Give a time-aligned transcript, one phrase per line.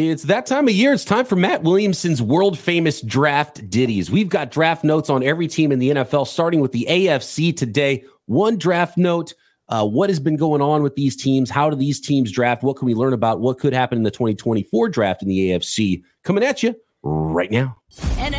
[0.00, 0.92] It's that time of year.
[0.92, 4.12] It's time for Matt Williamson's world famous draft ditties.
[4.12, 8.04] We've got draft notes on every team in the NFL, starting with the AFC today.
[8.26, 9.34] One draft note.
[9.68, 11.50] Uh, what has been going on with these teams?
[11.50, 12.62] How do these teams draft?
[12.62, 16.04] What can we learn about what could happen in the 2024 draft in the AFC?
[16.22, 17.76] Coming at you right now.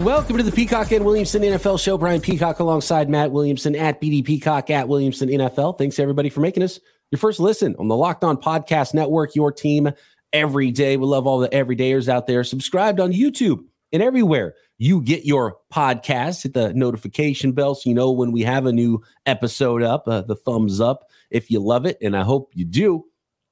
[0.00, 1.98] Welcome to the Peacock and Williamson NFL show.
[1.98, 5.76] Brian Peacock alongside Matt Williamson at BD Peacock at Williamson NFL.
[5.76, 9.52] Thanks everybody for making us your first listen on the Locked On Podcast Network, your
[9.52, 9.90] team
[10.32, 10.96] every day.
[10.96, 12.44] We love all the everydayers out there.
[12.44, 16.44] Subscribed on YouTube and everywhere you get your podcast.
[16.44, 20.22] Hit the notification bell so you know when we have a new episode up, uh,
[20.22, 21.98] the thumbs up if you love it.
[22.00, 23.04] And I hope you do.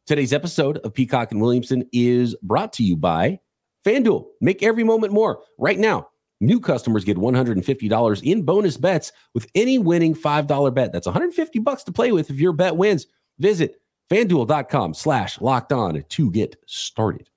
[0.07, 3.39] Today's episode of Peacock and Williamson is brought to you by
[3.85, 4.29] FanDuel.
[4.41, 5.43] Make every moment more.
[5.59, 6.09] Right now,
[6.41, 10.93] new customers get $150 in bonus bets with any winning $5 bet.
[10.93, 13.07] That's 150 bucks to play with if your bet wins.
[13.39, 13.81] Visit
[14.11, 17.29] fanduel.com slash locked on to get started.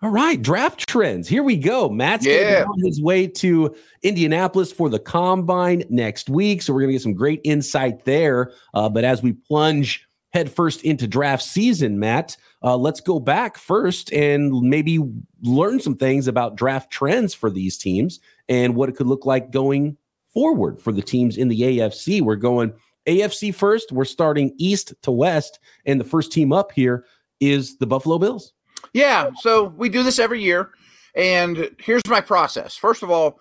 [0.00, 1.26] All right, draft trends.
[1.26, 1.88] Here we go.
[1.88, 2.64] Matt's Yeah.
[2.68, 6.62] on his way to Indianapolis for the combine next week.
[6.62, 8.52] So we're going to get some great insight there.
[8.74, 14.12] Uh, but as we plunge headfirst into draft season, Matt, uh, let's go back first
[14.12, 14.98] and maybe
[15.42, 19.50] learn some things about draft trends for these teams and what it could look like
[19.50, 19.96] going
[20.32, 22.20] forward for the teams in the AFC.
[22.20, 22.72] We're going
[23.06, 23.90] AFC first.
[23.90, 25.58] We're starting east to west.
[25.86, 27.04] And the first team up here
[27.40, 28.52] is the Buffalo Bills.
[28.92, 30.70] Yeah, so we do this every year,
[31.14, 32.76] and here's my process.
[32.76, 33.40] First of all,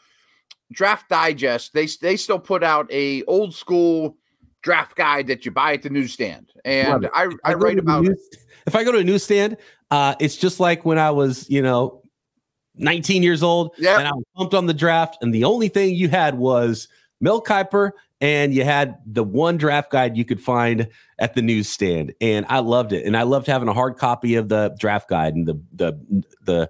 [0.72, 4.18] Draft Digest they they still put out a old school
[4.62, 7.12] draft guide that you buy at the newsstand, and it.
[7.14, 8.18] I I write about it.
[8.66, 9.58] If I go to a newsstand,
[9.92, 12.02] uh, it's just like when I was, you know,
[12.76, 13.98] 19 years old Yeah.
[13.98, 16.88] and I was pumped on the draft, and the only thing you had was
[17.22, 20.88] Mel Kiper, and you had the one draft guide you could find
[21.20, 23.06] at the newsstand, and I loved it.
[23.06, 26.70] And I loved having a hard copy of the draft guide, and the the the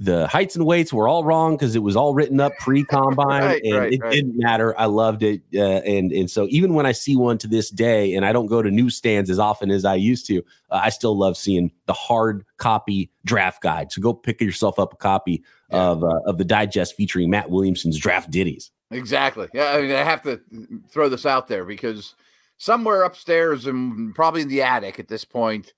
[0.00, 3.42] the heights and weights were all wrong because it was all written up pre combine,
[3.42, 4.12] Right, and right, it right.
[4.12, 4.78] didn't matter.
[4.78, 8.14] I loved it, uh, and and so even when I see one to this day,
[8.14, 10.38] and I don't go to newsstands as often as I used to,
[10.70, 13.90] uh, I still love seeing the hard copy draft guide.
[13.90, 15.78] So go pick yourself up a copy Yeah.
[15.82, 18.70] of uh, of the digest featuring Matt Williamson's draft ditties.
[18.92, 19.48] Exactly.
[19.52, 20.40] Yeah, I mean, I have to
[20.88, 22.14] throw this out there because
[22.56, 25.74] somewhere upstairs and probably in the attic at this point,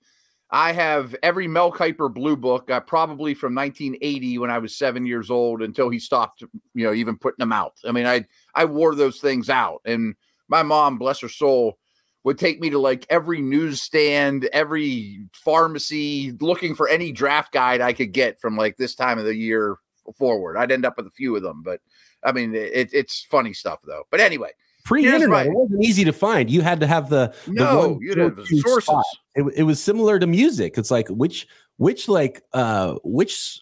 [0.51, 5.05] I have every Mel Kiper Blue Book, uh, probably from 1980 when I was seven
[5.05, 7.75] years old until he stopped, you know, even putting them out.
[7.85, 10.15] I mean, I I wore those things out, and
[10.49, 11.77] my mom, bless her soul,
[12.25, 17.93] would take me to like every newsstand, every pharmacy, looking for any draft guide I
[17.93, 19.77] could get from like this time of the year
[20.17, 20.57] forward.
[20.57, 21.79] I'd end up with a few of them, but
[22.23, 24.03] I mean, it, it's funny stuff though.
[24.11, 24.51] But anyway,
[24.83, 26.49] Pre-internet, my- it wasn't easy to find.
[26.49, 28.85] You had to have the the no, one you have go-to sources.
[28.85, 29.05] spot.
[29.35, 30.77] It, it was similar to music.
[30.77, 31.47] It's like which
[31.77, 33.61] which like uh which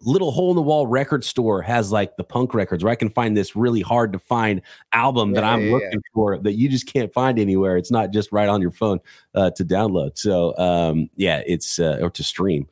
[0.00, 3.08] little hole in the wall record store has like the punk records where I can
[3.10, 4.60] find this really hard to find
[4.92, 5.72] album that I'm yeah, yeah.
[5.72, 7.76] looking for that you just can't find anywhere.
[7.76, 8.98] It's not just right on your phone
[9.34, 10.18] uh, to download.
[10.18, 12.68] So um yeah, it's uh, or to stream.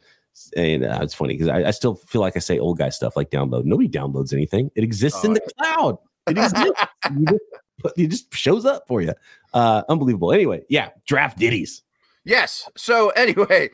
[0.56, 3.16] And uh, it's funny because I, I still feel like I say old guy stuff
[3.16, 3.64] like download.
[3.64, 4.70] Nobody downloads anything.
[4.74, 5.98] It exists in Oh, the cloud.
[6.26, 6.82] It exists.
[7.16, 7.40] you just,
[7.96, 9.14] it just shows up for you.
[9.54, 10.32] Uh, unbelievable.
[10.32, 11.82] Anyway, yeah, draft ditties.
[12.24, 12.68] Yes.
[12.76, 13.70] So anyway,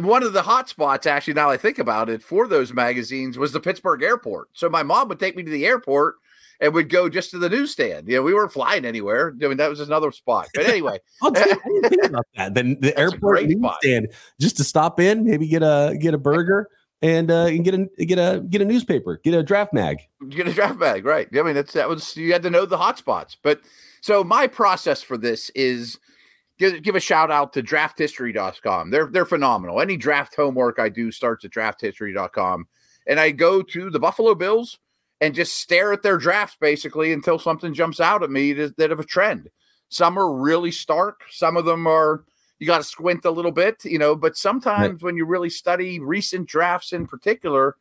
[0.00, 3.52] one of the hot spots, actually, now I think about it, for those magazines was
[3.52, 4.48] the Pittsburgh airport.
[4.52, 6.16] So my mom would take me to the airport
[6.60, 8.08] and would go just to the newsstand.
[8.08, 9.34] You know, we weren't flying anywhere.
[9.42, 10.48] I mean, that was another spot.
[10.54, 12.54] But anyway, Oh, dude, I didn't think about that.
[12.54, 13.78] Then the airport great spot.
[13.82, 16.68] newsstand just to stop in, maybe get a get a burger
[17.02, 19.98] and uh, and get a get a get a newspaper, get a draft mag.
[20.28, 21.28] get a draft mag, right?
[21.36, 23.36] I mean, that's that was you had to know the hot spots.
[23.42, 23.60] But
[24.00, 25.98] so my process for this is
[26.58, 28.90] give, give a shout out to drafthistory.com.
[28.90, 29.80] They're they're phenomenal.
[29.80, 32.66] Any draft homework I do starts at drafthistory.com.
[33.08, 34.78] And I go to the Buffalo Bills
[35.20, 38.90] and just stare at their drafts basically until something jumps out at me that, that
[38.90, 39.48] of a trend.
[39.88, 42.24] Some are really stark, some of them are
[42.58, 46.00] you got to squint a little bit, you know, but sometimes when you really study
[46.00, 47.76] recent drafts in particular,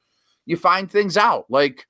[0.46, 1.46] you find things out.
[1.50, 1.88] Like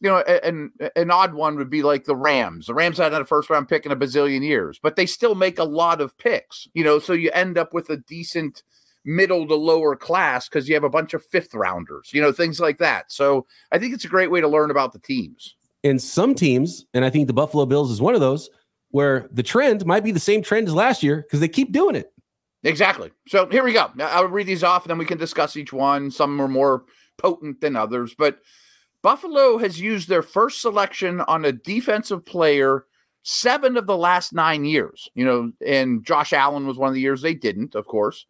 [0.00, 2.66] you know, an an odd one would be like the Rams.
[2.66, 5.34] The Rams hadn't had a first round pick in a bazillion years, but they still
[5.34, 6.68] make a lot of picks.
[6.74, 8.62] You know, so you end up with a decent
[9.06, 12.60] middle to lower class because you have a bunch of fifth rounders, you know, things
[12.60, 13.10] like that.
[13.10, 15.56] So I think it's a great way to learn about the teams.
[15.84, 18.50] And some teams, and I think the Buffalo Bills is one of those,
[18.90, 21.94] where the trend might be the same trend as last year because they keep doing
[21.94, 22.12] it.
[22.64, 23.10] Exactly.
[23.28, 23.90] So here we go.
[24.00, 26.10] I'll read these off and then we can discuss each one.
[26.10, 26.84] Some are more
[27.16, 28.40] potent than others, but
[29.02, 32.86] Buffalo has used their first selection on a defensive player
[33.22, 35.08] seven of the last nine years.
[35.14, 38.26] You know, and Josh Allen was one of the years they didn't, of course.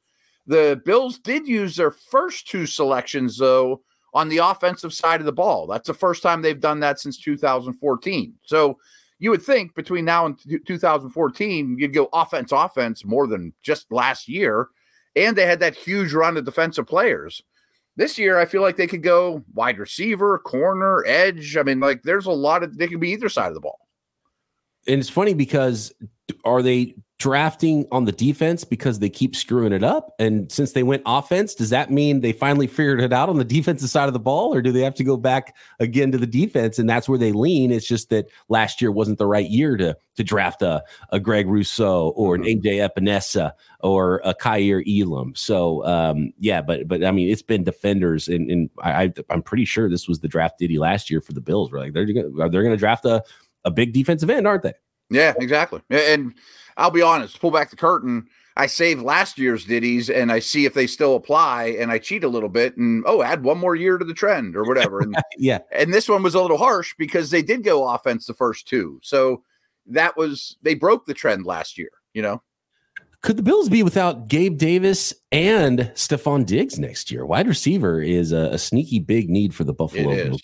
[0.46, 3.82] The Bills did use their first two selections, though,
[4.14, 5.66] on the offensive side of the ball.
[5.66, 8.34] That's the first time they've done that since 2014.
[8.44, 8.78] So
[9.18, 14.28] you would think between now and 2014, you'd go offense, offense more than just last
[14.28, 14.68] year.
[15.14, 17.42] And they had that huge run of defensive players.
[17.96, 21.56] This year, I feel like they could go wide receiver, corner, edge.
[21.56, 23.78] I mean, like there's a lot of they can be either side of the ball.
[24.86, 25.92] And it's funny because
[26.44, 30.14] are they drafting on the defense because they keep screwing it up?
[30.18, 33.44] And since they went offense, does that mean they finally figured it out on the
[33.56, 36.26] defensive side of the ball, or do they have to go back again to the
[36.26, 36.78] defense?
[36.78, 37.72] And that's where they lean.
[37.72, 41.46] It's just that last year wasn't the right year to to draft a, a Greg
[41.46, 42.66] Rousseau or an mm-hmm.
[42.66, 45.34] AJ Epenesa or a Kaiir Elam.
[45.34, 49.64] So um, yeah, but but I mean it's been defenders, and, and I, I'm pretty
[49.64, 51.70] sure this was the draft ditty last year for the Bills.
[51.70, 53.22] We're like they're gonna, they're going to draft a
[53.64, 54.72] a big defensive end, aren't they?
[55.10, 55.82] Yeah, exactly.
[55.90, 56.34] And
[56.76, 58.28] I'll be honest, pull back the curtain.
[58.58, 62.24] I save last year's ditties and I see if they still apply and I cheat
[62.24, 65.00] a little bit and oh, add one more year to the trend or whatever.
[65.00, 65.58] And yeah.
[65.72, 68.98] And this one was a little harsh because they did go offense the first two.
[69.02, 69.42] So
[69.86, 72.42] that was they broke the trend last year, you know.
[73.20, 77.26] Could the Bills be without Gabe Davis and Stefon Diggs next year?
[77.26, 80.42] Wide receiver is a, a sneaky big need for the Buffalo it Bills.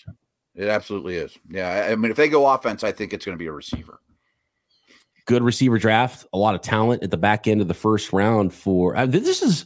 [0.55, 1.35] It absolutely is.
[1.49, 1.87] Yeah.
[1.89, 3.99] I mean, if they go offense, I think it's going to be a receiver
[5.25, 8.53] good receiver draft, a lot of talent at the back end of the first round.
[8.53, 9.65] For uh, this is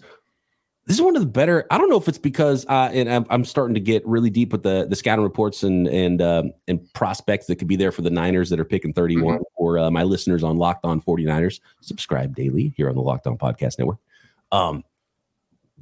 [0.87, 1.67] this is one of the better.
[1.69, 4.53] I don't know if it's because, uh, and I'm, I'm, starting to get really deep
[4.53, 8.01] with the the scouting reports and and um, and prospects that could be there for
[8.01, 9.35] the Niners that are picking 31.
[9.35, 9.43] Mm-hmm.
[9.57, 13.37] For uh, my listeners on Locked On 49ers, subscribe daily here on the Locked On
[13.37, 13.99] Podcast Network.
[14.51, 14.83] Um,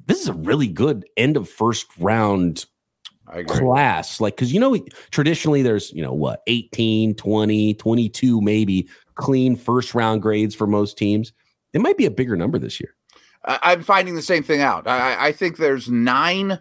[0.08, 2.66] this is a really good end of first round
[3.48, 4.78] class like because you know
[5.12, 10.98] traditionally there's you know what 18 20 22 maybe clean first round grades for most
[10.98, 11.34] teams.
[11.74, 12.96] It might be a bigger number this year.
[13.44, 14.88] I'm finding the same thing out.
[14.88, 16.60] I, I think there's nine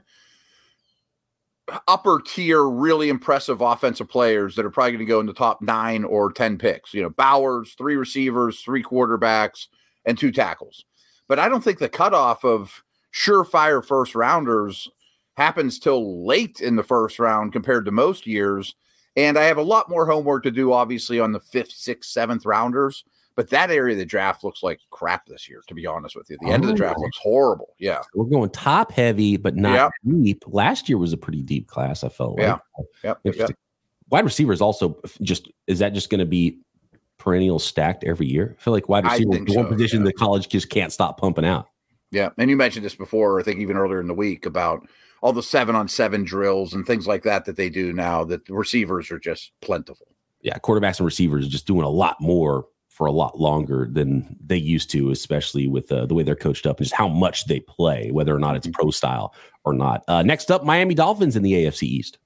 [1.88, 5.62] upper tier, really impressive offensive players that are probably going to go in the top
[5.62, 6.92] nine or 10 picks.
[6.92, 9.68] You know, Bowers, three receivers, three quarterbacks,
[10.04, 10.84] and two tackles.
[11.26, 12.82] But I don't think the cutoff of
[13.14, 14.88] surefire first rounders
[15.36, 18.74] happens till late in the first round compared to most years.
[19.16, 22.46] And I have a lot more homework to do, obviously, on the fifth, sixth, seventh
[22.46, 23.04] rounders.
[23.36, 26.30] But that area of the draft looks like crap this year, to be honest with
[26.30, 26.38] you.
[26.40, 27.02] The oh, end of the draft oh.
[27.02, 27.74] looks horrible.
[27.78, 28.00] Yeah.
[28.14, 29.92] We're going top heavy, but not yep.
[30.22, 30.44] deep.
[30.46, 32.42] Last year was a pretty deep class, I felt like.
[32.42, 32.58] Yeah.
[33.02, 33.20] Yep.
[33.24, 33.50] yep.
[34.10, 36.60] Wide receivers also just is that just going to be
[37.18, 38.56] perennial stacked every year?
[38.56, 40.06] I feel like wide receiver the so, one position yeah.
[40.06, 41.66] the college just can't stop pumping out.
[42.12, 42.30] Yeah.
[42.38, 44.86] And you mentioned this before, I think even earlier in the week about
[45.24, 48.46] all the seven on seven drills and things like that that they do now that
[48.50, 50.06] receivers are just plentiful.
[50.42, 54.36] Yeah, quarterbacks and receivers are just doing a lot more for a lot longer than
[54.44, 57.46] they used to, especially with uh, the way they're coached up and just how much
[57.46, 59.34] they play, whether or not it's pro style
[59.64, 60.04] or not.
[60.08, 62.18] Uh, next up, Miami Dolphins in the AFC East.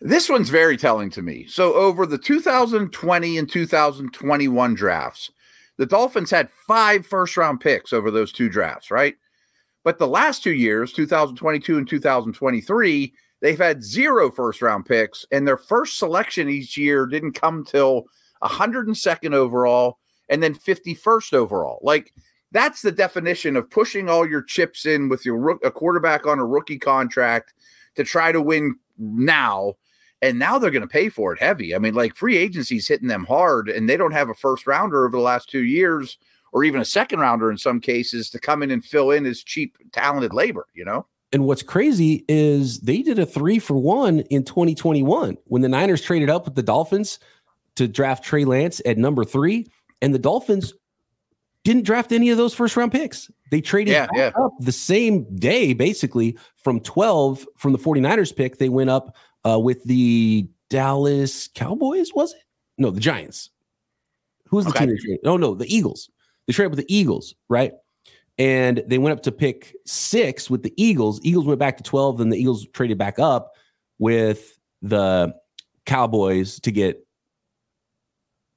[0.00, 1.48] This one's very telling to me.
[1.48, 5.32] So, over the 2020 and 2021 drafts,
[5.76, 9.16] the Dolphins had five first round picks over those two drafts, right?
[9.84, 15.46] But the last two years, 2022 and 2023, they've had zero first round picks, and
[15.46, 18.06] their first selection each year didn't come till
[18.42, 19.98] 102nd overall
[20.28, 21.78] and then 51st overall.
[21.82, 22.12] Like
[22.52, 26.44] that's the definition of pushing all your chips in with your a quarterback on a
[26.44, 27.54] rookie contract
[27.96, 29.74] to try to win now.
[30.20, 31.74] And now they're going to pay for it heavy.
[31.74, 35.04] I mean, like free agency's hitting them hard, and they don't have a first rounder
[35.04, 36.16] over the last two years
[36.52, 39.42] or even a second rounder in some cases to come in and fill in as
[39.42, 41.06] cheap, talented labor, you know?
[41.32, 46.02] And what's crazy is they did a three for one in 2021 when the Niners
[46.02, 47.18] traded up with the Dolphins
[47.76, 49.66] to draft Trey Lance at number three.
[50.02, 50.74] And the Dolphins
[51.64, 53.30] didn't draft any of those first round picks.
[53.50, 54.32] They traded yeah, yeah.
[54.36, 58.58] up the same day, basically from 12 from the 49ers pick.
[58.58, 59.16] They went up
[59.48, 62.42] uh, with the Dallas Cowboys, was it?
[62.76, 63.50] No, the Giants.
[64.48, 64.86] Who was the okay.
[64.86, 65.18] team?
[65.24, 66.10] Oh, no, the Eagles.
[66.46, 67.72] They traded with the Eagles, right?
[68.38, 71.20] And they went up to pick six with the Eagles.
[71.22, 73.52] Eagles went back to 12, then the Eagles traded back up
[73.98, 75.34] with the
[75.86, 77.06] Cowboys to get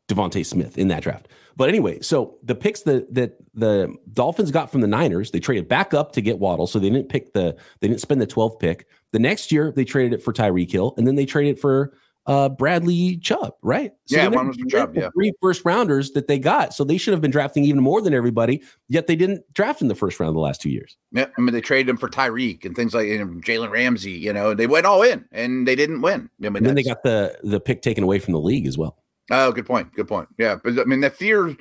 [0.07, 1.27] DeVonta Smith in that draft.
[1.57, 5.67] But anyway, so the picks that that the Dolphins got from the Niners, they traded
[5.67, 8.59] back up to get Waddle, so they didn't pick the they didn't spend the 12th
[8.59, 8.87] pick.
[9.13, 12.49] The next year they traded it for Tyreek Hill, and then they traded for uh,
[12.49, 13.91] Bradley Chubb, right?
[14.05, 14.95] So yeah, one was Chubb.
[14.95, 18.01] Yeah, three first rounders that they got, so they should have been drafting even more
[18.01, 18.63] than everybody.
[18.89, 20.97] Yet they didn't draft in the first round the last two years.
[21.11, 24.11] Yeah, I mean they traded him for Tyreek and things like Jalen Ramsey.
[24.11, 26.29] You know, they went all in and they didn't win.
[26.43, 28.77] I mean, and then they got the the pick taken away from the league as
[28.77, 28.97] well.
[29.29, 29.93] Oh, good point.
[29.93, 30.29] Good point.
[30.37, 31.55] Yeah, but I mean the fear.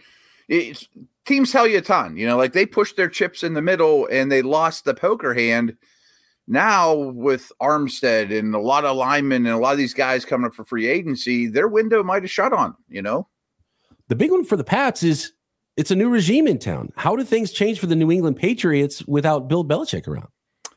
[1.26, 2.16] teams tell you a ton.
[2.16, 5.35] You know, like they pushed their chips in the middle and they lost the poker
[5.35, 5.76] hand
[6.47, 10.47] now with Armstead and a lot of linemen and a lot of these guys coming
[10.47, 13.29] up for free agency, their window might have shut on, you know?
[14.09, 15.33] The big one for the Pats is
[15.77, 16.93] it's a new regime in town.
[16.97, 20.29] How do things change for the New England Patriots without Bill Belichick around?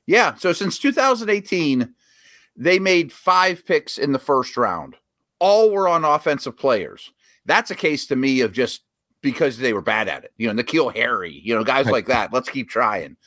[0.05, 0.35] Yeah.
[0.35, 1.93] So since 2018,
[2.55, 4.95] they made five picks in the first round.
[5.39, 7.11] All were on offensive players.
[7.45, 8.81] That's a case to me of just
[9.21, 10.31] because they were bad at it.
[10.37, 12.33] You know, N'Keal Harry, you know, guys like that.
[12.33, 13.17] Let's keep trying.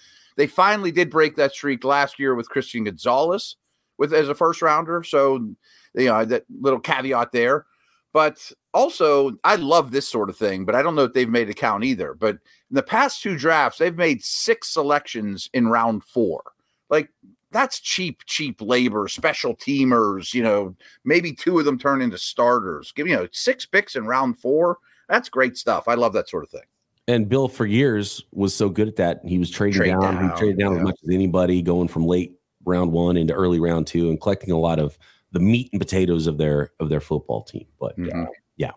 [0.40, 3.56] They finally did break that streak last year with Christian Gonzalez
[3.98, 5.02] with as a first rounder.
[5.02, 5.34] So,
[5.94, 7.66] you know, that little caveat there.
[8.14, 11.50] But also, I love this sort of thing, but I don't know if they've made
[11.50, 12.14] a count either.
[12.14, 16.42] But in the past two drafts, they've made six selections in round four.
[16.88, 17.10] Like,
[17.50, 22.92] that's cheap, cheap labor, special teamers, you know, maybe two of them turn into starters.
[22.92, 24.78] Give you know, six picks in round four.
[25.06, 25.86] That's great stuff.
[25.86, 26.62] I love that sort of thing
[27.14, 29.20] and Bill for years was so good at that.
[29.24, 30.78] He was trading Trade down, down, he traded down yeah.
[30.78, 34.52] as much as anybody, going from late round one into early round two, and collecting
[34.52, 34.98] a lot of
[35.32, 37.66] the meat and potatoes of their of their football team.
[37.78, 38.24] But mm-hmm.
[38.24, 38.26] uh,
[38.56, 38.72] yeah,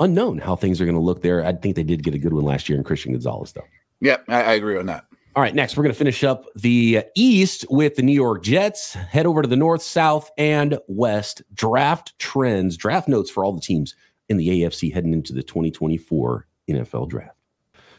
[0.00, 1.44] unknown how things are going to look there.
[1.44, 3.64] I think they did get a good one last year in Christian Gonzalez, though.
[4.00, 5.06] Yeah, I, I agree on that.
[5.34, 8.92] All right, next we're going to finish up the East with the New York Jets.
[8.92, 11.42] Head over to the North, South, and West.
[11.54, 13.94] Draft trends, draft notes for all the teams
[14.28, 17.36] in the AFC heading into the 2024 NFL draft.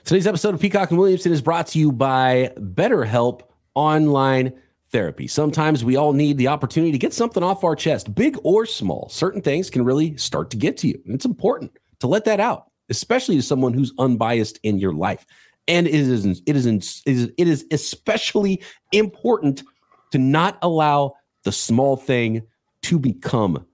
[0.04, 3.44] Today's episode of Peacock and Williamson is brought to you by BetterHelp
[3.74, 4.54] Online
[4.92, 5.28] Therapy.
[5.28, 9.08] Sometimes we all need the opportunity to get something off our chest, big or small.
[9.10, 11.02] Certain things can really start to get to you.
[11.06, 15.26] And it's important to let that out, especially to someone who's unbiased in your life.
[15.68, 19.64] And it is it is it is especially important
[20.12, 22.42] to not allow the small thing
[22.84, 23.66] to become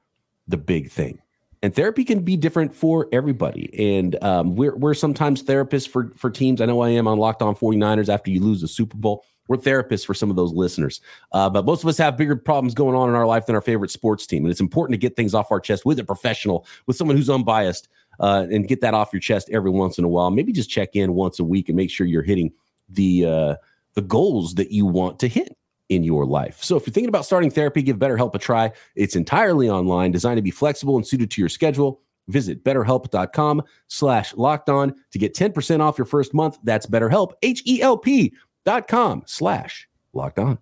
[0.47, 1.19] the big thing
[1.61, 3.97] and therapy can be different for everybody.
[3.97, 6.61] And um, we're, we're sometimes therapists for, for teams.
[6.61, 9.25] I know I am on Locked On 49ers after you lose the Super Bowl.
[9.49, 11.01] We're therapists for some of those listeners.
[11.31, 13.61] Uh, but most of us have bigger problems going on in our life than our
[13.61, 14.45] favorite sports team.
[14.45, 17.29] And it's important to get things off our chest with a professional, with someone who's
[17.29, 17.89] unbiased,
[18.19, 20.29] uh, and get that off your chest every once in a while.
[20.29, 22.53] Maybe just check in once a week and make sure you're hitting
[22.89, 23.55] the uh,
[23.95, 25.57] the goals that you want to hit
[25.89, 26.63] in your life.
[26.63, 28.71] So if you're thinking about starting therapy, give BetterHelp a try.
[28.95, 32.01] It's entirely online, designed to be flexible and suited to your schedule.
[32.27, 36.59] Visit betterhelp.com slash locked on to get 10% off your first month.
[36.63, 38.33] That's betterhelp, H-E-L-P
[38.65, 40.59] dot com slash locked on.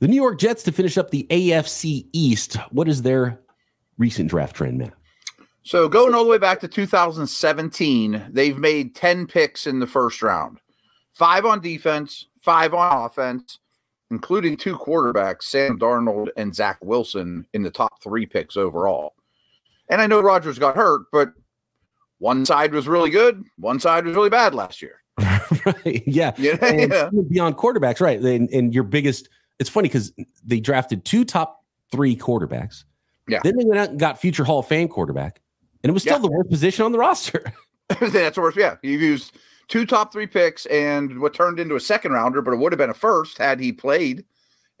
[0.00, 2.54] The New York Jets to finish up the AFC East.
[2.72, 3.40] What is their
[3.98, 4.94] recent draft trend, Matt?
[5.62, 10.20] So going all the way back to 2017, they've made 10 picks in the first
[10.20, 10.58] round.
[11.12, 13.60] Five on defense, five on offense,
[14.12, 19.14] including two quarterbacks, Sam Darnold and Zach Wilson, in the top three picks overall.
[19.88, 21.32] And I know Rodgers got hurt, but
[22.18, 25.02] one side was really good, one side was really bad last year.
[25.18, 26.02] right.
[26.06, 26.32] Yeah.
[26.38, 26.56] Yeah.
[26.62, 27.10] yeah.
[27.30, 28.20] Beyond quarterbacks, right.
[28.20, 30.12] And, and your biggest, it's funny because
[30.44, 32.84] they drafted two top three quarterbacks.
[33.28, 33.40] Yeah.
[33.42, 35.40] Then they went out and got future Hall of Fame quarterback,
[35.82, 36.22] and it was still yeah.
[36.22, 37.50] the worst position on the roster.
[38.00, 38.56] That's worse.
[38.56, 38.76] Yeah.
[38.82, 39.36] You used
[39.72, 42.78] two top three picks and what turned into a second rounder, but it would have
[42.78, 44.22] been a first had he played.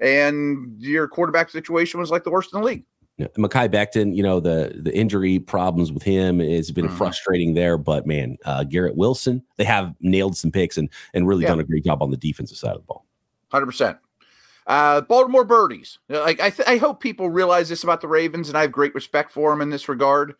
[0.00, 2.84] And your quarterback situation was like the worst in the league.
[3.16, 3.28] Yeah.
[3.38, 6.96] Mekhi Becton, you know, the the injury problems with him has been mm-hmm.
[6.96, 7.78] frustrating there.
[7.78, 11.48] But man, uh, Garrett Wilson, they have nailed some picks and and really yeah.
[11.48, 13.06] done a great job on the defensive side of the ball.
[13.50, 13.98] Hundred percent.
[14.66, 15.98] Uh, Baltimore Birdies.
[16.08, 18.94] Like I, th- I hope people realize this about the Ravens, and I have great
[18.94, 20.34] respect for them in this regard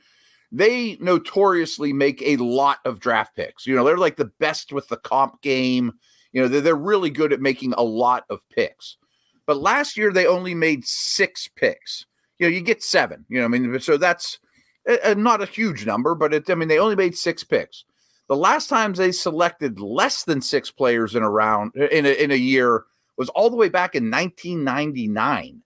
[0.52, 3.66] they notoriously make a lot of draft picks.
[3.66, 5.92] You know, they're like the best with the comp game.
[6.32, 8.98] You know, they're, they're really good at making a lot of picks.
[9.46, 12.04] But last year they only made six picks.
[12.38, 13.24] You know, you get seven.
[13.28, 14.38] You know, I mean, so that's
[14.86, 17.84] a, a, not a huge number, but it, I mean, they only made six picks.
[18.28, 22.10] The last times they selected less than six players in a round eh, in a,
[22.10, 22.84] in a year
[23.16, 25.62] was all the way back in 1999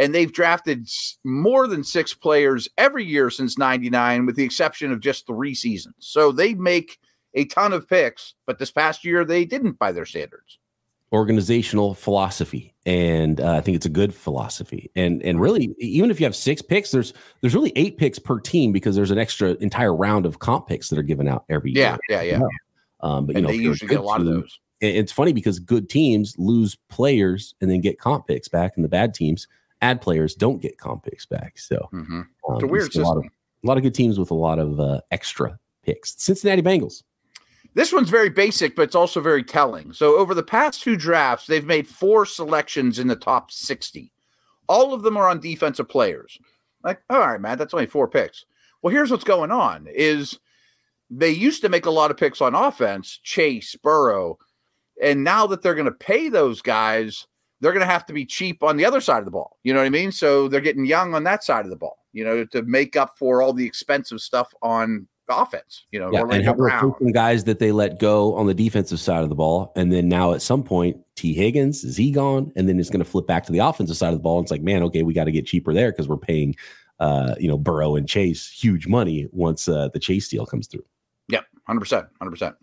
[0.00, 0.88] and they've drafted
[1.24, 5.94] more than six players every year since 99 with the exception of just three seasons
[5.98, 6.98] so they make
[7.34, 10.58] a ton of picks but this past year they didn't by their standards
[11.12, 14.90] organizational philosophy, and uh, I think it's a good philosophy.
[14.94, 18.38] And and really, even if you have six picks, there's there's really eight picks per
[18.38, 21.72] team because there's an extra entire round of comp picks that are given out every
[21.72, 21.98] yeah, year.
[22.08, 22.46] Yeah, yeah, yeah.
[23.00, 24.60] Um, but and you know, they if you're a usually get a lot of those.
[24.80, 28.88] It's funny because good teams lose players and then get comp picks back, and the
[28.88, 29.46] bad teams
[29.82, 31.58] add players don't get comp picks back.
[31.58, 33.32] So hmm um, It's a weird a lot, of, system.
[33.64, 36.14] a lot of good teams with a lot of uh, extra picks.
[36.22, 37.02] Cincinnati Bengals.
[37.74, 39.92] This one's very basic, but it's also very telling.
[39.92, 44.12] So, over the past two drafts, they've made four selections in the top 60.
[44.68, 46.36] All of them are on defensive players.
[46.82, 48.44] Like, all right, man, that's only four picks.
[48.82, 50.38] Well, here's what's going on is
[51.10, 54.38] they used to make a lot of picks on offense, Chase, Burrow,
[55.00, 57.26] and now that they're going to pay those guys,
[57.60, 59.58] they're going to have to be cheap on the other side of the ball.
[59.64, 60.12] You know what I mean?
[60.12, 63.18] So they're getting young on that side of the ball, you know, to make up
[63.18, 66.94] for all the expensive stuff on offense, you know, Yeah, and Brown.
[67.12, 70.32] guys that they let go on the defensive side of the ball, and then now
[70.32, 71.34] at some point, T.
[71.34, 74.08] Higgins is he gone, and then it's going to flip back to the offensive side
[74.08, 74.38] of the ball.
[74.38, 76.56] And it's like, man, okay, we got to get cheaper there because we're paying,
[76.98, 80.84] uh, you know, Burrow and Chase huge money once uh, the Chase deal comes through.
[81.28, 82.56] Yep, hundred percent, hundred percent.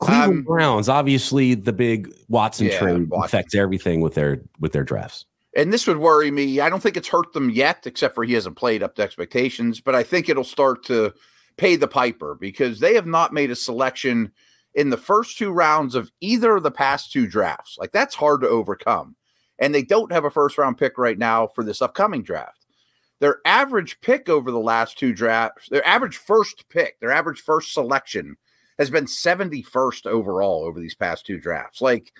[0.00, 3.24] Cleveland Um, Browns, obviously, the big Watson Yeah, trade Watson.
[3.24, 5.24] affects everything with their with their drafts.
[5.56, 6.60] And this would worry me.
[6.60, 9.80] I don't think it's hurt them yet, except for he hasn't played up to expectations.
[9.80, 11.12] But I think it'll start to
[11.56, 14.30] pay the piper because they have not made a selection
[14.74, 17.76] in the first two rounds of either of the past two drafts.
[17.78, 19.16] Like that's hard to overcome.
[19.58, 22.66] And they don't have a first round pick right now for this upcoming draft.
[23.18, 27.72] Their average pick over the last two drafts, their average first pick, their average first
[27.72, 28.36] selection
[28.78, 31.80] has been 71st overall over these past two drafts.
[31.80, 32.12] Like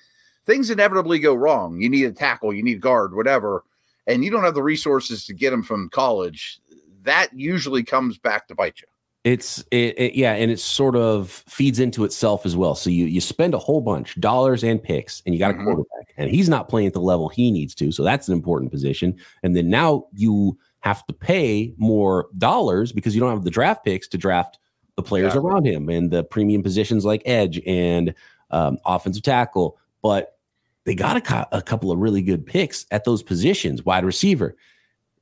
[0.46, 1.80] things inevitably go wrong.
[1.80, 3.64] You need a tackle, you need guard, whatever,
[4.06, 6.58] and you don't have the resources to get them from college.
[7.02, 8.86] That usually comes back to bite you.
[9.24, 12.74] It's it, it- yeah, and it sort of feeds into itself as well.
[12.74, 15.64] So you you spend a whole bunch dollars and picks, and you got a Mhm.
[15.64, 17.90] quarterback, and he's not playing at the level he needs to.
[17.92, 19.16] So that's an important position.
[19.42, 23.84] And then now you have to pay more dollars because you don't have the draft
[23.84, 24.58] picks to draft
[24.98, 28.12] the players around him and the premium positions like edge and
[28.50, 29.78] um, offensive tackle.
[30.02, 30.36] But
[30.84, 34.56] they got a, cou- a couple of really good picks at those positions: wide receiver,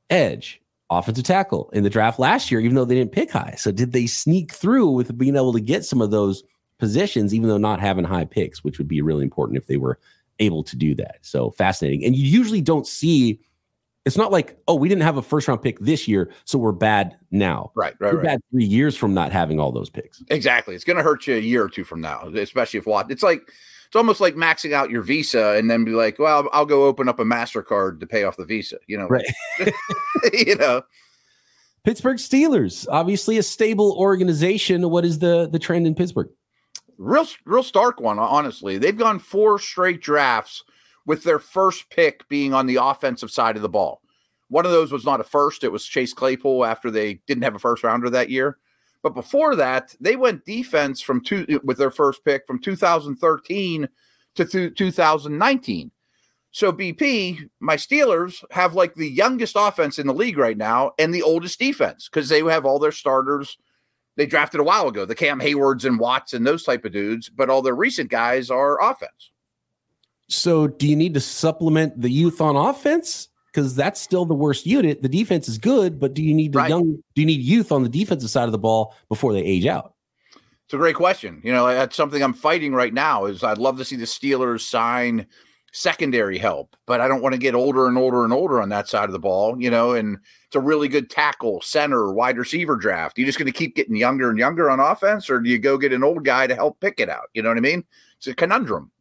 [0.09, 3.53] edge, offensive tackle in the draft last year, even though they didn't pick high.
[3.55, 6.43] So did they sneak through with being able to get some of those
[6.79, 9.99] positions, even though not having high picks, which would be really important if they were
[10.39, 11.17] able to do that.
[11.21, 12.03] So fascinating.
[12.03, 13.39] And you usually don't see
[14.07, 16.71] it's not like, oh, we didn't have a first round pick this year, so we're
[16.71, 17.71] bad now.
[17.75, 18.25] Right, right, We're right.
[18.25, 20.23] bad three years from not having all those picks.
[20.29, 20.73] Exactly.
[20.73, 23.21] It's going to hurt you a year or two from now, especially if what it's
[23.23, 23.41] like.
[23.85, 27.07] It's almost like maxing out your visa and then be like, well, I'll go open
[27.07, 28.79] up a Mastercard to pay off the visa.
[28.87, 29.25] You know, Right.
[30.33, 30.81] you know.
[31.85, 34.89] Pittsburgh Steelers, obviously a stable organization.
[34.89, 36.29] What is the the trend in Pittsburgh?
[36.97, 40.63] real real stark one honestly they've gone four straight drafts
[41.07, 44.01] with their first pick being on the offensive side of the ball.
[44.49, 45.63] One of those was not a first.
[45.63, 48.59] It was chase claypool after they didn't have a first rounder that year.
[49.01, 53.87] But before that they went defense from two with their first pick from 2013
[54.35, 55.91] to th- 2019
[56.51, 61.13] so bp my steelers have like the youngest offense in the league right now and
[61.13, 63.57] the oldest defense because they have all their starters.
[64.15, 67.29] They drafted a while ago, the Cam Haywards and Watts and those type of dudes,
[67.29, 69.31] but all their recent guys are offense.
[70.29, 73.29] So do you need to supplement the youth on offense?
[73.51, 75.01] Because that's still the worst unit.
[75.01, 76.69] The defense is good, but do you need the Right.
[76.69, 76.95] young?
[77.15, 79.93] Do you need youth on the defensive side of the ball before they age out?
[80.65, 81.39] It's a great question.
[81.43, 83.25] You know, that's something I'm fighting right now.
[83.25, 85.25] Is I'd love to see the Steelers sign
[85.71, 88.89] secondary help, but I don't want to get older and older and older on that
[88.89, 89.55] side of the ball.
[89.59, 93.17] You know, and it's a really good tackle, center, wide receiver draft.
[93.17, 95.77] You're just going to keep getting younger and younger on offense, or do you go
[95.77, 97.29] get an old guy to help pick it out?
[97.33, 97.85] You know what I mean?
[98.17, 98.91] It's a conundrum.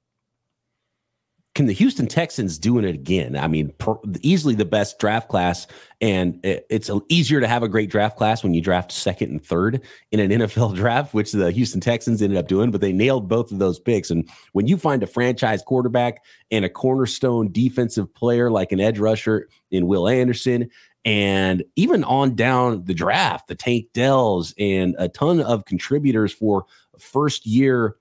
[1.57, 3.35] Can the Houston Texans do it again?
[3.35, 5.67] I mean, per, easily the best draft class,
[6.03, 9.43] and it- it's easier to have a great draft class when you draft second and
[9.43, 9.81] third
[10.13, 12.71] in an NFL draft, which the Houston Texans ended up doing.
[12.71, 14.11] But they nailed both of those picks.
[14.11, 18.99] And when you find a franchise quarterback and a cornerstone defensive player like an edge
[18.99, 20.69] rusher in Will Anderson,
[21.07, 26.67] and even on down the draft, the Tank Dells and a ton of contributors for
[26.99, 27.97] first year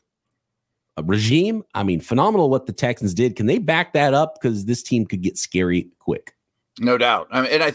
[1.04, 1.64] regime.
[1.74, 3.36] I mean, phenomenal what the Texans did.
[3.36, 4.38] Can they back that up?
[4.40, 6.36] Because this team could get scary quick.
[6.80, 7.28] No doubt.
[7.32, 7.74] I mean, and I,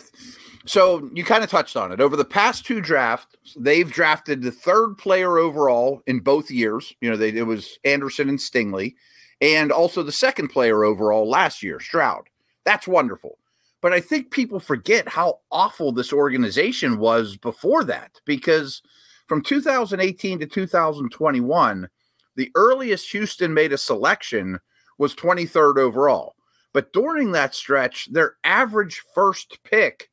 [0.67, 2.01] so you kind of touched on it.
[2.01, 6.95] Over the past two drafts, they've drafted the third player overall in both years.
[7.01, 8.95] You know, they, it was Anderson and Stingley,
[9.41, 12.29] and also the second player overall last year, Stroud.
[12.65, 13.39] That's wonderful.
[13.81, 18.83] But I think people forget how awful this organization was before that because
[19.27, 21.89] from 2018 to 2021,
[22.37, 24.59] the earliest Houston made a selection
[24.99, 26.35] was 23rd overall.
[26.73, 30.09] But during that stretch, their average first pick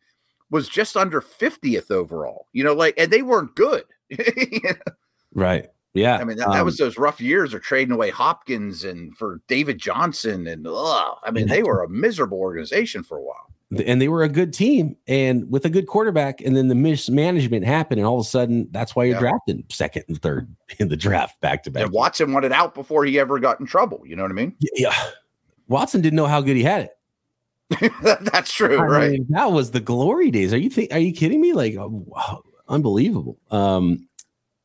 [0.50, 2.48] was just under 50th overall.
[2.54, 3.84] You know, like, and they weren't good.
[5.34, 5.68] Right.
[5.94, 6.18] Yeah.
[6.18, 9.42] I mean, that, that um, was those rough years of trading away Hopkins and for
[9.48, 10.48] David Johnson.
[10.48, 13.54] And ugh, I mean, they were a miserable organization for a while.
[13.86, 17.66] And they were a good team and with a good quarterback and then the mismanagement
[17.66, 19.20] happened and all of a sudden that's why you're Yeah.
[19.32, 20.48] drafting second and third
[20.80, 23.66] in the draft back to back And Watson wanted out before he ever got in
[23.66, 24.02] trouble.
[24.06, 24.56] You know what I mean?
[24.76, 24.94] yeah
[25.68, 26.82] watson didn't know how good he had
[27.72, 27.92] it
[28.32, 29.12] That's true, I right?
[29.12, 32.06] mean, that was the glory days are you think are you kidding me like oh,
[32.08, 34.08] wow, unbelievable um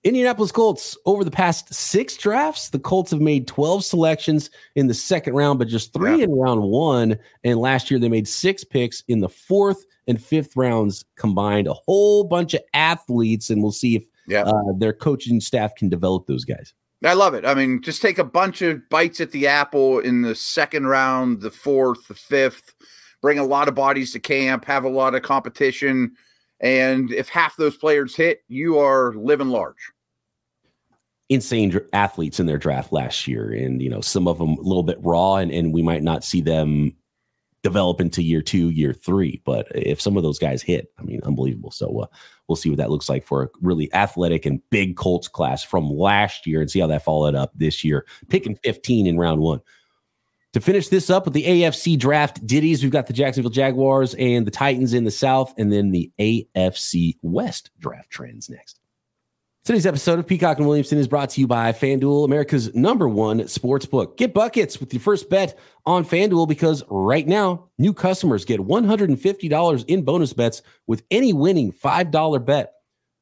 [0.04, 4.94] Indianapolis Colts over the past six drafts, the Colts have made 12 selections in the
[4.94, 6.24] second round, but just three Yeah.
[6.24, 7.16] in round one.
[7.44, 11.68] And last year they made six picks in the fourth and fifth rounds combined.
[11.68, 14.42] A whole bunch of athletes, and we'll see if Yeah.
[14.42, 16.74] uh, their coaching staff can develop those guys.
[17.04, 17.44] I love it.
[17.44, 21.40] I mean, just take a bunch of bites at the apple in the second round,
[21.42, 22.74] the fourth, the fifth,
[23.20, 26.12] bring a lot of bodies to camp, have a lot of competition.
[26.60, 29.91] And if half those players hit, you are living large.
[31.34, 34.82] Insane athletes in their draft last year and you know some of them a little
[34.82, 36.92] bit raw and, and we might not see them
[37.62, 41.20] develop into year two year three but if some of those guys hit i mean
[41.22, 42.06] unbelievable so uh,
[42.48, 45.88] we'll see what that looks like for a really athletic and big colts class from
[45.88, 49.60] last year and see how that followed up this year picking 15 in round one
[50.52, 54.46] to finish this up with the AFC draft ditties, we've got the Jacksonville Jaguars and
[54.46, 58.78] the Titans in the South, and then the AFC West draft trends next.
[59.64, 63.46] Today's episode of Peacock and Williamson is brought to you by FanDuel, America's number one
[63.46, 64.16] sports book.
[64.16, 69.84] Get buckets with your first bet on FanDuel because right now, new customers get $150
[69.86, 72.72] in bonus bets with any winning $5 bet.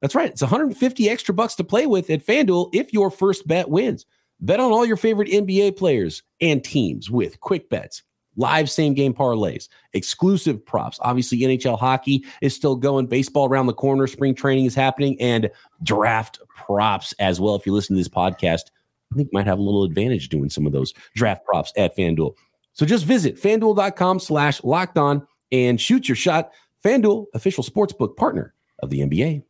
[0.00, 0.30] That's right.
[0.30, 4.06] It's 150 extra bucks to play with at FanDuel if your first bet wins.
[4.40, 8.02] Bet on all your favorite NBA players and teams with quick bets,
[8.36, 10.98] live same game parlays, exclusive props.
[11.02, 15.50] Obviously, NHL hockey is still going, baseball around the corner, spring training is happening, and
[15.82, 17.54] draft props as well.
[17.54, 18.70] If you listen to this podcast,
[19.12, 22.34] I think might have a little advantage doing some of those draft props at FanDuel.
[22.72, 26.52] So just visit fanduel.com slash locked on and shoot your shot.
[26.84, 29.42] FanDuel, official sportsbook partner of the NBA.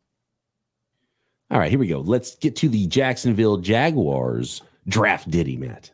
[1.51, 1.99] All right, here we go.
[1.99, 5.91] Let's get to the Jacksonville Jaguars draft ditty, Matt.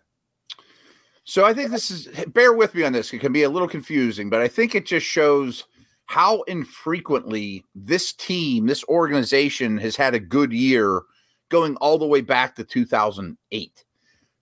[1.30, 3.12] So I think this is bear with me on this.
[3.12, 5.66] It can be a little confusing, but I think it just shows
[6.06, 11.02] how infrequently this team, this organization has had a good year
[11.50, 13.86] going all the way back to 2008.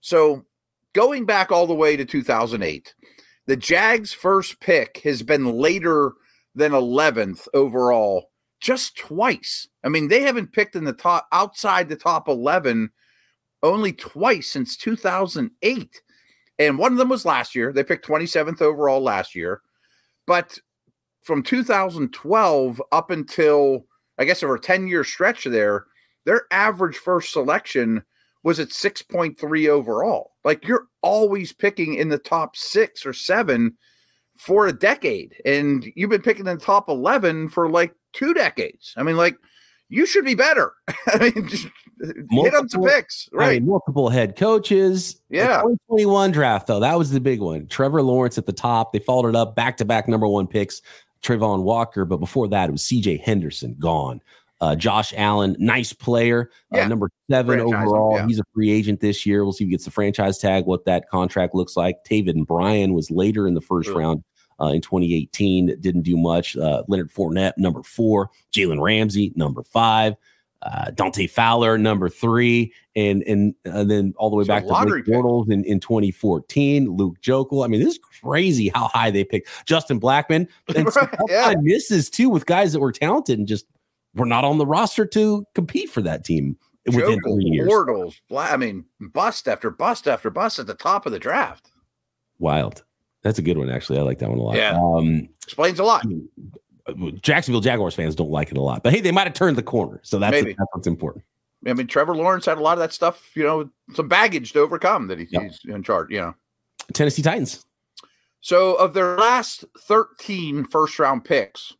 [0.00, 0.44] So
[0.92, 2.94] going back all the way to 2008,
[3.46, 6.12] the Jags' first pick has been later
[6.54, 9.66] than 11th overall just twice.
[9.82, 12.90] I mean, they haven't picked in the top outside the top 11
[13.64, 16.02] only twice since 2008
[16.58, 17.72] and one of them was last year.
[17.72, 19.60] They picked 27th overall last year.
[20.26, 20.58] But
[21.22, 23.86] from 2012 up until
[24.18, 25.86] I guess over a 10 year stretch there,
[26.24, 28.02] their average first selection
[28.42, 30.32] was at 6.3 overall.
[30.44, 33.76] Like you're always picking in the top six or seven
[34.36, 35.34] for a decade.
[35.44, 38.94] And you've been picking in the top 11 for like two decades.
[38.96, 39.36] I mean, like,
[39.88, 40.72] you should be better.
[41.06, 41.64] I mean, just
[42.00, 43.28] hit on some Multiple- picks.
[43.32, 43.62] I Right.
[43.62, 45.20] mean, multiple head coaches.
[45.30, 45.62] Yeah.
[45.62, 47.66] 2021 draft, though, that was the big one.
[47.68, 48.92] Trevor Lawrence at the top.
[48.92, 50.82] They followed it up back to back number one picks,
[51.22, 52.04] Travon Walker.
[52.04, 54.20] But before that, it was CJ Henderson gone.
[54.60, 56.88] Uh, Josh Allen, nice player, uh, Yeah.
[56.88, 58.16] number seven Franchise, overall.
[58.16, 58.26] yeah.
[58.26, 59.44] He's a free agent this year.
[59.44, 61.96] We'll see if he gets the franchise tag, what that contract looks like.
[62.08, 64.24] Taven Bryan was later in the first round
[64.60, 66.56] uh, in 2018, didn't do much.
[66.56, 68.30] Uh, Leonard Fournette, number four.
[68.52, 70.16] Jalen Ramsey, number five.
[70.62, 74.86] Uh, Dante Fowler, number three, and and uh, then all the way So back to
[74.86, 76.88] Blake Bortles in, in 2014.
[76.90, 77.64] Luke Joeckel.
[77.64, 81.54] I mean, this is crazy how high they picked Justin Blackmon and Right, yeah.
[81.60, 83.66] misses too with guys that were talented and just
[84.14, 87.68] were not on the roster to compete for that team within Joeckel, three years.
[87.68, 91.70] Bortles, I mean, bust after bust after bust at the top of the draft.
[92.38, 92.82] Wild.
[93.26, 93.98] That's a good one, actually.
[93.98, 94.54] I like that one a lot.
[94.56, 94.78] Yeah.
[94.80, 96.06] Um, Explains a lot.
[97.20, 99.64] Jacksonville Jaguars fans don't like it a lot, but hey, they might have turned the
[99.64, 100.52] corner, so that's, Maybe.
[100.56, 101.24] that's what's important.
[101.66, 104.60] I mean, Trevor Lawrence had a lot of that stuff, you know, some baggage to
[104.60, 105.42] overcome that he, Yep.
[105.42, 106.34] he's in charge, you know.
[106.92, 107.66] Tennessee Titans.
[108.40, 111.72] So, of their last 13 first round picks,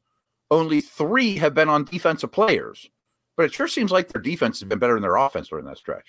[0.50, 2.90] only three have been on defensive players,
[3.36, 5.78] but it sure seems like their defense has been better than their offense during that
[5.78, 6.06] stretch.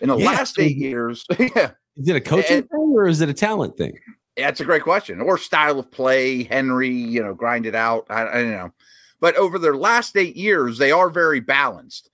[0.00, 3.20] In the Yeah, last eight years, yeah, Is it a coaching And- thing or is
[3.20, 3.98] it a talent thing?
[4.36, 5.20] That's a great question.
[5.20, 8.06] Or style of play, Henry, you know, grind it out.
[8.10, 8.72] I, I don't know.
[9.20, 12.10] But over their last eight years, they are very balanced.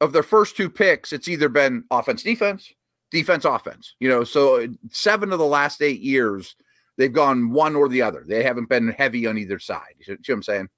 [0.00, 2.72] Of their first two picks, it's either been offense, defense,
[3.12, 3.94] defense, offense.
[4.00, 6.56] You know, so uh, seven of the last eight years,
[6.98, 8.24] they've gone one or the other.
[8.26, 9.94] They haven't been heavy on either side.
[9.98, 10.68] You see what I'm saying?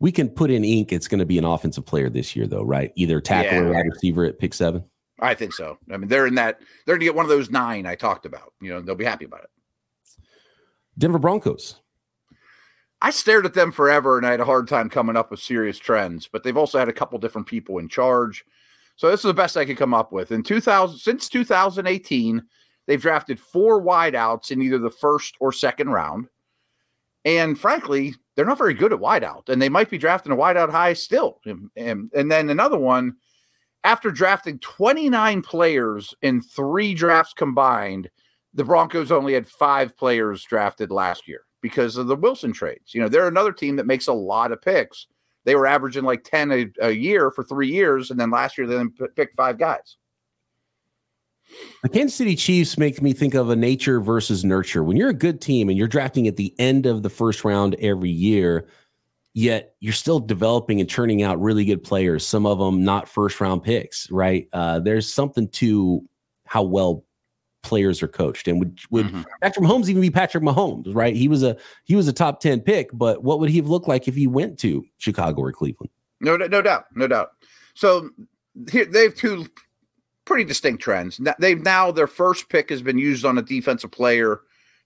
[0.00, 0.92] We can put in ink.
[0.92, 2.90] It's going to be an offensive player this year, though, right?
[2.96, 3.60] Either tackle yeah.
[3.60, 4.82] or wide receiver at pick seven.
[5.20, 5.78] I think so.
[5.92, 6.58] I mean, they're in that.
[6.84, 8.52] They're going to get one of those nine I talked about.
[8.60, 9.50] You know, they'll be happy about it.
[10.98, 11.80] Denver Broncos.
[13.00, 15.78] I stared at them forever and I had a hard time coming up with serious
[15.78, 18.44] trends, but they've also had a couple different people in charge.
[18.96, 20.30] So this is the best I could come up with.
[20.30, 22.42] In 2000 since 2018,
[22.86, 26.28] they've drafted four wideouts in either the first or second round.
[27.24, 30.70] And frankly, they're not very good at wideout, and they might be drafting a wideout
[30.70, 31.40] high still.
[31.44, 33.16] And, and, and then another one,
[33.84, 38.10] after drafting 29 players in three drafts combined,
[38.54, 42.94] the Broncos only had five players drafted last year because of the Wilson trades.
[42.94, 45.06] You know, they're another team that makes a lot of picks.
[45.44, 48.66] They were averaging like 10 a, a year for three years, and then last year
[48.66, 49.96] they then picked five guys.
[51.82, 54.84] The Kansas City Chiefs make me think of a nature versus nurture.
[54.84, 57.74] When you're a good team and you're drafting at the end of the first round
[57.76, 58.68] every year,
[59.34, 63.40] yet you're still developing and churning out really good players, some of them not first
[63.40, 64.48] round picks, right?
[64.52, 66.06] Uh, there's something to
[66.46, 67.04] how well
[67.62, 68.48] players are coached.
[68.48, 69.22] And would would mm-hmm.
[69.40, 71.14] Patrick Mahomes even be Patrick Mahomes, right?
[71.14, 73.88] He was a he was a top 10 pick, but what would he have looked
[73.88, 75.90] like if he went to Chicago or Cleveland?
[76.20, 77.30] No, no, no doubt, no doubt.
[77.74, 78.10] So
[78.70, 79.46] here they have two
[80.24, 81.20] pretty distinct trends.
[81.38, 84.40] They've now their first pick has been used on a defensive player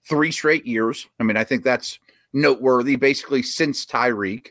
[0.07, 1.07] three straight years.
[1.19, 1.99] I mean, I think that's
[2.33, 4.47] noteworthy, basically since Tyreek.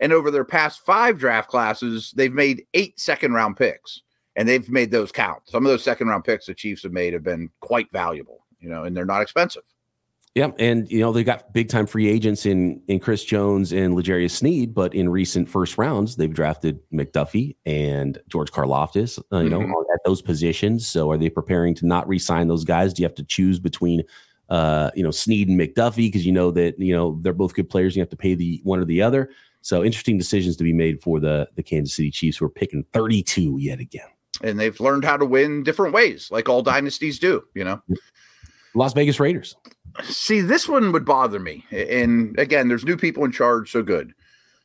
[0.00, 4.02] And over their past five draft classes, they've made eight second round picks
[4.38, 5.42] and they've made those count.
[5.46, 8.68] Some of those second round picks the Chiefs have made have been quite valuable, you
[8.68, 9.64] know, and they're not expensive.
[10.34, 13.96] Yeah, and you know they've got big time free agents in in Chris Jones and
[13.96, 19.50] L'Jarius Sneed, but in recent first rounds they've drafted McDuffie and George Karlaftis, uh, you
[19.50, 19.72] mm-hmm.
[19.72, 20.86] know, at those positions.
[20.86, 22.94] So are they preparing to not re-sign those guys?
[22.94, 24.04] Do you have to choose between
[24.50, 27.68] uh, you know Sneed and McDuffie because you know that you know they're both good
[27.68, 27.96] players.
[27.96, 29.30] You have to pay the one or the other.
[29.62, 32.84] So interesting decisions to be made for the the Kansas City Chiefs who are picking
[32.92, 34.06] 32 yet again
[34.42, 37.44] and they've learned how to win different ways, like all dynasties do.
[37.54, 37.82] You know,
[38.74, 39.56] Las Vegas Raiders.
[40.04, 41.64] See, this one would bother me.
[41.70, 44.12] And again, there's new people in charge, so good.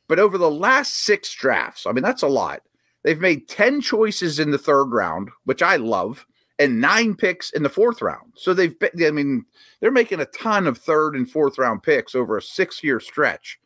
[0.06, 2.62] But over the last six drafts, I mean, that's a lot.
[3.02, 6.26] They've made 10 choices in the third round, which I love,
[6.58, 8.32] and nine picks in the fourth round.
[8.36, 9.44] So they've, I mean,
[9.80, 13.58] they're making a ton of third and fourth round picks over a six year stretch.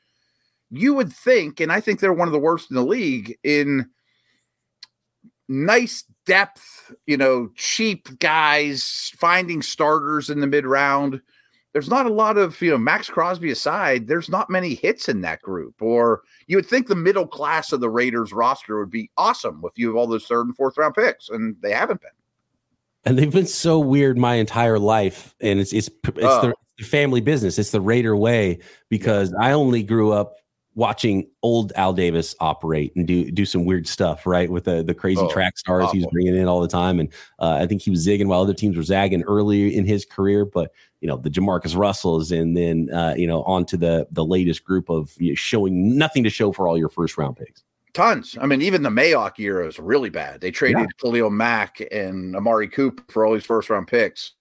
[0.71, 3.89] You would think, and I think they're one of the worst in the league in
[5.49, 11.21] nice depth, you know, cheap guys finding starters in the mid round.
[11.73, 15.21] There's not a lot of, you know, Maxx Crosby aside, there's not many hits in
[15.21, 15.81] that group.
[15.81, 19.73] Or you would think the middle class of the Raiders roster would be awesome if
[19.77, 22.11] you have all those third and fourth round picks, and they haven't been.
[23.05, 25.35] And they've been so weird my entire life.
[25.41, 27.59] And it's it's it's uh, the family business.
[27.59, 28.59] It's the Raider way
[28.89, 30.37] because I only grew up
[30.79, 34.49] watching old Al Davis operate and do do some weird stuff, right?
[34.49, 35.95] With the the crazy oh, track stars awful.
[35.95, 38.41] he was bringing in all the time, and uh, I think he was zigging while
[38.41, 40.45] other teams were zagging earlier in his career.
[40.45, 44.65] But you know the Jamarcus Russells, and then uh, you know onto the the latest
[44.65, 47.65] group of you know, showing nothing to show for all your first round picks.
[47.93, 48.39] Tons.
[48.41, 50.41] I mean, even the Mayock era is really bad.
[50.41, 50.87] They traded yeah.
[51.01, 54.35] Khalil Mack and Amari Cooper for all these first round picks.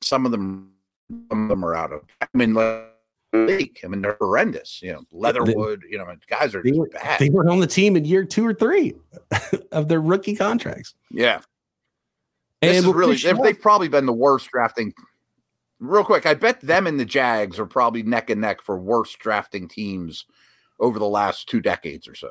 [0.00, 0.72] Some of them,
[1.28, 2.02] some of them are out of.
[2.22, 2.54] I mean.
[2.54, 2.95] Like,
[3.36, 3.78] league.
[3.84, 4.80] I mean, they're horrendous.
[4.82, 5.82] You know, Leatherwood.
[5.88, 7.18] You know, guys are they were, bad.
[7.18, 8.94] They were on the team in year two or three
[9.72, 10.94] of their rookie contracts.
[11.10, 11.40] Yeah,
[12.62, 14.92] this and is really they've, they've probably been the worst drafting.
[15.78, 19.18] Real quick, I bet them and the Jags are probably neck and neck for worst
[19.18, 20.24] drafting teams
[20.80, 22.30] over the last two decades or so.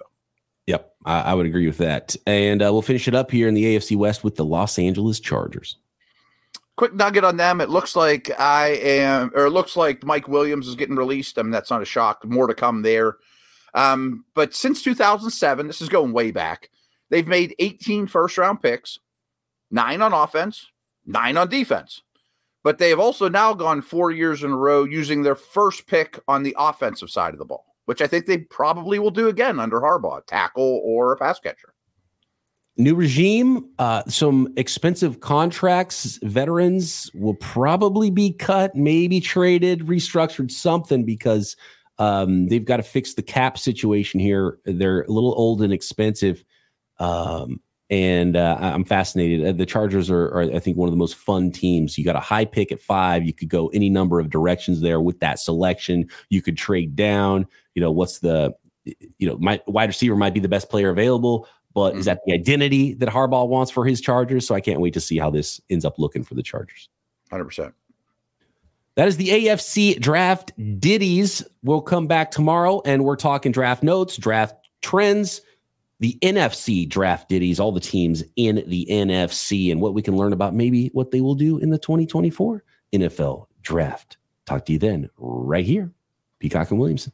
[0.65, 2.15] Yep, I, I would agree with that.
[2.25, 5.19] And uh, we'll finish it up here in the AFC West with the Los Angeles
[5.19, 5.77] Chargers
[6.75, 7.61] quick nugget on them.
[7.61, 11.37] It looks like I am, or it looks like Mike Williams is getting released.
[11.37, 12.25] I mean, that's not a shock.
[12.25, 13.17] More to come there.
[13.73, 16.69] Um, but since 2007, this is going way back,
[17.09, 18.99] they've made 18 first round picks,
[19.69, 20.67] nine on offense,
[21.05, 22.01] nine on defense.
[22.63, 26.19] But they have also now gone four years in a row using their first pick
[26.27, 29.59] on the offensive side of the ball, which I think they probably will do again
[29.59, 31.74] under Harbaugh, tackle or a pass catcher
[32.77, 36.19] new regime, uh, some expensive contracts.
[36.23, 41.55] Veterans will probably be cut, maybe traded, restructured, something because
[41.97, 44.59] um, they've got to fix the cap situation here.
[44.65, 46.43] They're a little old and expensive.
[46.99, 49.45] Um, and uh, I'm fascinated.
[49.45, 51.97] Uh, the Chargers are, are, I think, one of the most fun teams.
[51.97, 53.23] You got a high pick at five.
[53.23, 56.09] You could go any number of directions there with that selection.
[56.29, 57.45] You could trade down.
[57.75, 61.47] You know, what's the, you know, my wide receiver might be the best player available
[61.75, 61.99] but Mhm.
[61.99, 64.47] is that the identity that Harbaugh wants for his Chargers?
[64.47, 66.89] So I can't wait to see how this ends up looking for the Chargers.
[67.29, 67.73] Hundred percent.
[68.95, 71.43] That is the AFC draft ditties.
[71.63, 75.41] We'll come back tomorrow and we're talking draft notes, draft trends,
[75.99, 80.31] the NFC draft ditties, all the teams in the NFC, and what we can learn
[80.33, 84.17] about maybe what they will do in the 2024 NFL draft.
[84.45, 85.91] Talk to you then, right here,
[86.39, 87.11] Peacock and Williamson.